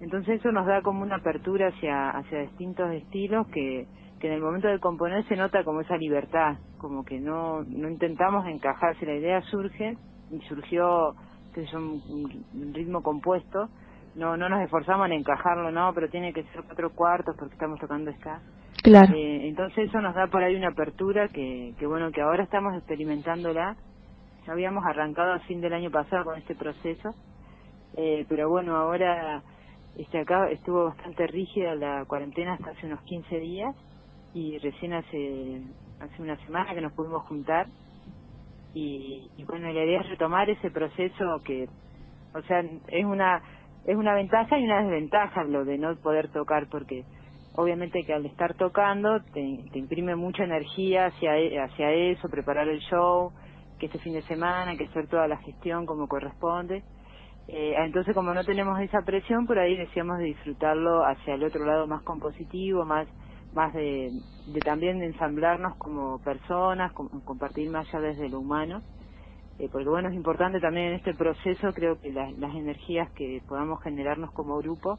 Entonces 0.00 0.40
eso 0.40 0.50
nos 0.50 0.66
da 0.66 0.80
como 0.80 1.02
una 1.02 1.16
apertura 1.16 1.68
hacia, 1.68 2.08
hacia 2.08 2.40
distintos 2.40 2.90
estilos 2.94 3.48
que, 3.48 3.86
que 4.18 4.28
en 4.28 4.32
el 4.32 4.40
momento 4.40 4.68
de 4.68 4.80
componer 4.80 5.22
se 5.28 5.36
nota 5.36 5.62
como 5.62 5.82
esa 5.82 5.98
libertad, 5.98 6.56
como 6.78 7.04
que 7.04 7.20
no, 7.20 7.64
no 7.64 7.90
intentamos 7.90 8.46
encajar, 8.46 8.96
si 8.96 9.04
la 9.04 9.14
idea 9.14 9.42
surge 9.42 9.94
y 10.30 10.40
surgió 10.48 11.14
que 11.52 11.64
es 11.64 11.74
un, 11.74 12.00
un 12.54 12.72
ritmo 12.72 13.02
compuesto, 13.02 13.68
no 14.16 14.36
no 14.36 14.48
nos 14.48 14.62
esforzamos 14.62 15.06
en 15.06 15.12
encajarlo, 15.12 15.70
no, 15.70 15.92
pero 15.94 16.08
tiene 16.08 16.32
que 16.32 16.42
ser 16.44 16.62
cuatro 16.64 16.90
cuartos 16.90 17.36
porque 17.38 17.54
estamos 17.54 17.78
tocando 17.78 18.12
ska. 18.14 18.40
Claro. 18.82 19.14
Eh, 19.14 19.48
entonces 19.48 19.88
eso 19.88 20.00
nos 20.00 20.14
da 20.14 20.26
por 20.28 20.42
ahí 20.42 20.56
una 20.56 20.68
apertura 20.68 21.28
que, 21.28 21.74
que 21.78 21.86
bueno, 21.86 22.10
que 22.10 22.22
ahora 22.22 22.44
estamos 22.44 22.74
experimentándola. 22.76 23.76
Habíamos 24.46 24.84
arrancado 24.84 25.32
a 25.32 25.40
fin 25.40 25.60
del 25.60 25.72
año 25.72 25.90
pasado 25.90 26.24
con 26.24 26.38
este 26.38 26.54
proceso, 26.54 27.10
eh, 27.96 28.24
pero 28.28 28.48
bueno, 28.48 28.76
ahora 28.76 29.42
este 29.96 30.20
acá 30.20 30.48
estuvo 30.50 30.84
bastante 30.84 31.26
rígida 31.26 31.74
la 31.74 32.04
cuarentena 32.04 32.54
hasta 32.54 32.70
hace 32.70 32.86
unos 32.86 33.02
15 33.02 33.40
días 33.40 33.74
y 34.34 34.58
recién 34.58 34.92
hace 34.92 35.62
hace 36.00 36.22
una 36.22 36.36
semana 36.44 36.74
que 36.74 36.80
nos 36.80 36.92
pudimos 36.92 37.22
juntar 37.24 37.66
y, 38.76 39.30
y 39.38 39.44
bueno, 39.44 39.72
la 39.72 39.84
idea 39.84 40.02
es 40.02 40.08
retomar 40.10 40.50
ese 40.50 40.70
proceso 40.70 41.40
que, 41.42 41.66
o 42.34 42.42
sea, 42.42 42.60
es 42.60 43.04
una 43.06 43.42
es 43.86 43.96
una 43.96 44.14
ventaja 44.14 44.58
y 44.58 44.64
una 44.64 44.82
desventaja 44.82 45.44
lo 45.44 45.64
de 45.64 45.78
no 45.78 45.94
poder 45.96 46.28
tocar 46.32 46.66
porque 46.68 47.04
obviamente 47.54 48.04
que 48.04 48.12
al 48.12 48.26
estar 48.26 48.54
tocando 48.54 49.20
te, 49.32 49.40
imprime 49.74 50.16
mucha 50.16 50.44
energía 50.44 51.06
hacia, 51.06 51.38
e, 51.38 51.58
hacia 51.58 51.92
eso, 51.92 52.28
preparar 52.28 52.68
el 52.68 52.80
show, 52.80 53.32
que 53.78 53.86
este 53.86 54.00
fin 54.00 54.14
de 54.14 54.22
semana, 54.22 54.76
que 54.76 54.84
hacer 54.84 55.06
toda 55.06 55.28
la 55.28 55.36
gestión 55.38 55.86
como 55.86 56.08
corresponde. 56.08 56.82
Eh, 57.48 57.74
entonces 57.78 58.12
como 58.12 58.34
no 58.34 58.42
tenemos 58.44 58.80
esa 58.80 59.02
presión, 59.02 59.46
por 59.46 59.58
ahí 59.60 59.76
decíamos 59.76 60.18
de 60.18 60.24
disfrutarlo 60.24 61.04
hacia 61.04 61.34
el 61.34 61.44
otro 61.44 61.64
lado 61.64 61.86
más 61.86 62.02
compositivo, 62.02 62.84
más 62.84 63.06
más 63.54 63.72
de, 63.72 64.10
de 64.48 64.60
también 64.60 64.98
de 64.98 65.06
ensamblarnos 65.06 65.76
como 65.76 66.18
personas, 66.22 66.92
compartir 66.92 67.70
más 67.70 67.88
allá 67.88 68.08
desde 68.08 68.28
lo 68.28 68.40
humano 68.40 68.82
eh, 69.58 69.68
porque 69.72 69.88
bueno, 69.88 70.08
es 70.08 70.14
importante 70.14 70.60
también 70.60 70.88
en 70.88 70.94
este 70.94 71.14
proceso, 71.14 71.72
creo 71.72 71.98
que 71.98 72.12
las 72.12 72.54
energías 72.54 73.10
que 73.12 73.40
podamos 73.48 73.82
generarnos 73.82 74.30
como 74.32 74.58
grupo, 74.58 74.98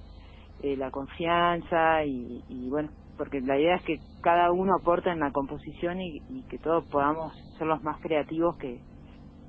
eh, 0.64 0.76
la 0.76 0.90
confianza 0.90 2.04
y, 2.04 2.44
y, 2.50 2.68
bueno, 2.70 2.90
porque 3.16 3.40
la 3.42 3.60
idea 3.60 3.76
es 3.76 3.84
que 3.84 4.00
cada 4.22 4.52
uno 4.52 4.74
aporte 4.74 5.12
en 5.12 5.20
la 5.20 5.32
composición 5.32 6.02
y, 6.02 6.22
que 6.50 6.58
todos 6.58 6.86
podamos 6.86 7.34
ser 7.60 7.68
los 7.68 7.84
más 7.84 8.02
creativos 8.02 8.58
que, 8.58 8.80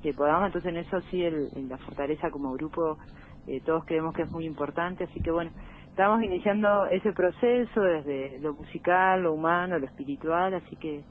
que 0.03 0.13
podamos, 0.13 0.49
entonces 0.49 0.71
en 0.71 0.77
eso 0.77 1.01
sí, 1.11 1.23
el, 1.23 1.49
la 1.69 1.79
fortaleza 1.79 2.31
como 2.31 2.53
grupo, 2.53 2.99
eh, 3.47 3.63
todos 3.65 3.87
creemos 3.87 4.15
que 4.15 4.23
es 4.23 4.31
muy 4.31 4.45
importante, 4.45 5.05
así 5.05 5.23
que 5.23 5.31
bueno, 5.31 5.51
estamos 5.89 6.23
iniciando 6.23 6.85
ese 6.87 7.13
proceso 7.13 7.81
desde 7.81 8.39
lo 8.41 8.53
musical, 8.53 9.23
lo 9.23 9.33
humano, 9.33 9.79
lo 9.79 9.87
espiritual, 9.87 10.53
así 10.53 10.77
que 10.77 11.03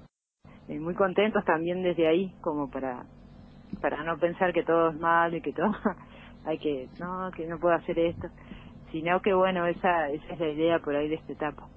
muy 0.68 0.94
contentos 0.94 1.44
también 1.46 1.82
desde 1.82 2.08
ahí 2.08 2.34
como 2.42 2.70
para 2.70 3.06
para 3.82 4.04
no 4.04 4.18
pensar 4.18 4.54
que 4.54 4.64
todo 4.64 4.90
es 4.90 5.00
malo 5.00 5.38
y 5.38 5.42
que 5.42 5.54
todo 5.54 5.72
hay 6.46 6.58
que 6.60 6.90
no 7.00 7.30
que 7.36 7.46
no 7.48 7.60
puedo 7.60 7.76
hacer 7.76 8.00
esto 8.00 8.28
sino 8.92 9.22
que 9.22 9.34
bueno 9.34 9.66
esa 9.68 10.10
esa 10.10 10.34
es 10.34 10.40
la 10.40 10.50
idea 10.50 10.80
por 10.80 10.96
ahí 10.96 11.10
de 11.10 11.16
esta 11.16 11.34
etapa. 11.34 11.68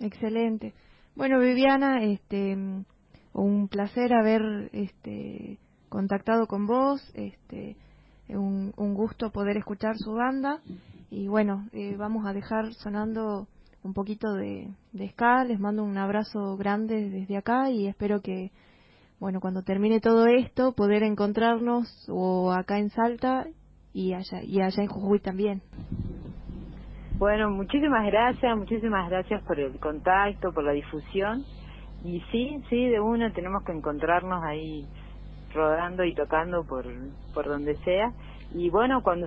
Excelente. 0.00 0.74
Bueno 1.16 1.40
Viviana 1.40 2.02
este 2.04 2.56
un 3.32 3.68
placer 3.68 4.12
haber 4.12 4.70
este 4.72 5.58
contactado 5.88 6.46
con 6.46 6.66
vos 6.66 7.00
este 7.14 7.76
un, 8.28 8.72
un 8.76 8.94
gusto 8.94 9.30
poder 9.30 9.56
escuchar 9.56 9.96
su 9.96 10.12
banda. 10.12 10.60
Y 11.10 11.28
bueno 11.28 11.66
eh, 11.72 11.96
vamos 11.96 12.26
a 12.26 12.32
dejar 12.32 12.72
sonando 12.74 13.48
un 13.82 13.94
poquito 13.94 14.34
de, 14.34 14.68
de 14.92 15.08
ska. 15.10 15.44
Les 15.44 15.58
mando 15.58 15.82
un 15.82 15.98
abrazo 15.98 16.56
grande 16.56 17.10
desde 17.10 17.36
acá 17.36 17.70
y 17.70 17.86
espero 17.86 18.20
que 18.20 18.52
bueno, 19.20 19.40
cuando 19.40 19.62
termine 19.62 20.00
todo 20.00 20.26
esto, 20.26 20.72
poder 20.72 21.02
encontrarnos 21.02 22.08
o 22.08 22.52
acá 22.52 22.78
en 22.78 22.90
Salta 22.90 23.46
y 23.92 24.12
allá, 24.14 24.42
y 24.42 24.60
allá 24.60 24.82
en 24.82 24.88
Jujuy 24.88 25.20
también. 25.20 25.62
Bueno, 27.18 27.50
muchísimas 27.50 28.06
gracias, 28.06 28.56
muchísimas 28.56 29.10
gracias 29.10 29.42
por 29.42 29.58
el 29.58 29.78
contacto, 29.80 30.52
por 30.52 30.62
la 30.62 30.72
difusión. 30.72 31.44
Y 32.04 32.20
sí, 32.30 32.62
sí, 32.70 32.88
de 32.88 33.00
una 33.00 33.32
tenemos 33.32 33.64
que 33.64 33.72
encontrarnos 33.72 34.44
ahí 34.44 34.86
rodando 35.52 36.04
y 36.04 36.14
tocando 36.14 36.64
por, 36.64 36.84
por 37.34 37.46
donde 37.46 37.74
sea. 37.78 38.12
Y 38.54 38.70
bueno, 38.70 39.02
cuando 39.02 39.26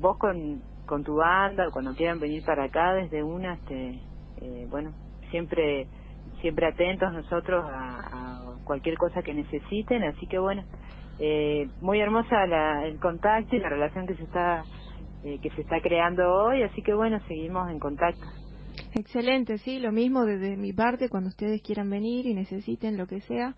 vos 0.00 0.18
con, 0.18 0.62
tu 1.04 1.16
banda, 1.16 1.70
cuando 1.70 1.94
quieran 1.94 2.18
venir 2.18 2.44
para 2.44 2.64
acá 2.64 2.92
desde 2.94 3.22
una, 3.22 3.54
este, 3.54 4.00
eh, 4.40 4.66
bueno, 4.68 4.90
siempre 5.30 5.86
siempre 6.40 6.66
atentos 6.66 7.12
nosotros 7.12 7.64
a, 7.68 8.42
cualquier 8.68 8.96
cosa 8.96 9.22
que 9.22 9.34
necesiten, 9.34 10.04
así 10.04 10.26
que 10.26 10.38
bueno, 10.38 10.62
eh, 11.18 11.66
muy 11.80 12.00
hermosa 12.00 12.46
la, 12.46 12.86
el 12.86 13.00
contacto 13.00 13.56
y 13.56 13.58
la 13.58 13.70
relación 13.70 14.06
que 14.06 14.14
se 14.14 14.22
está 14.22 14.62
eh, 15.24 15.38
que 15.42 15.50
se 15.50 15.62
está 15.62 15.80
creando 15.80 16.22
hoy, 16.22 16.62
así 16.62 16.82
que 16.82 16.94
bueno, 16.94 17.18
seguimos 17.26 17.68
en 17.70 17.80
contacto. 17.80 18.24
Excelente, 18.94 19.58
sí, 19.58 19.80
lo 19.80 19.90
mismo 19.90 20.24
desde 20.24 20.56
mi 20.56 20.72
parte, 20.72 21.08
cuando 21.08 21.30
ustedes 21.30 21.60
quieran 21.62 21.90
venir 21.90 22.26
y 22.26 22.34
necesiten 22.34 22.96
lo 22.96 23.06
que 23.06 23.20
sea. 23.22 23.56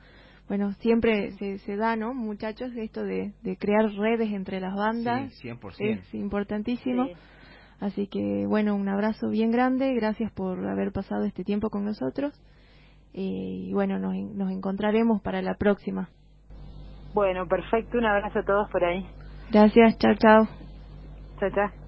Bueno, 0.49 0.73
siempre 0.75 1.33
se, 1.33 1.59
se 1.59 1.77
da, 1.77 1.97
¿no, 1.97 2.15
muchachos? 2.15 2.73
Esto 2.77 3.05
de, 3.05 3.33
de 3.43 3.57
crear 3.57 3.85
redes 3.93 4.33
entre 4.33 4.59
las 4.59 4.75
bandas. 4.75 5.33
Sí, 5.35 5.49
100%. 5.49 5.75
Es 5.79 6.15
importantísimo. 6.15 7.09
Así 7.79 8.09
que, 8.09 8.47
bueno, 8.47 8.75
un 8.75 8.89
abrazo 8.89 9.29
bien 9.29 9.51
grande. 9.51 9.95
Gracias 9.95 10.33
por 10.33 10.67
haber 10.67 10.93
pasado 10.93 11.25
este 11.25 11.45
tiempo 11.45 11.71
con 11.71 11.85
nosotros. 11.85 12.33
Eh, 13.13 13.69
y 13.69 13.73
bueno, 13.73 13.99
nos, 13.99 14.15
nos 14.15 14.51
encontraremos 14.51 15.21
para 15.23 15.43
la 15.43 15.55
próxima. 15.55 16.09
Bueno, 17.13 17.47
perfecto. 17.47 17.99
Un 17.99 18.07
abrazo 18.07 18.41
a 18.41 18.45
todos 18.45 18.69
por 18.71 18.85
ahí. 18.85 19.07
Gracias. 19.51 19.99
Chao, 19.99 20.15
chao. 20.15 20.49
Chao, 21.39 21.51
chao. 21.51 21.80